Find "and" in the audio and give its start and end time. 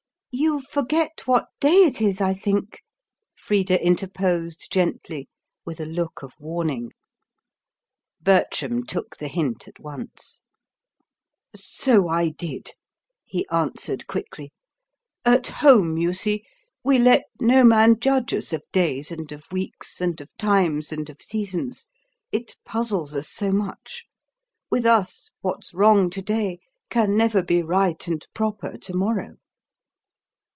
19.11-19.29, 19.99-20.19, 20.93-21.09, 28.07-28.25